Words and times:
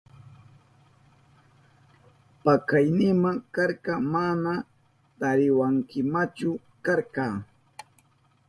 Pakaynima 2.43 3.29
karka, 3.53 3.93
mana 4.13 4.53
tariwankimachu 5.19 6.49
karka. 6.85 7.25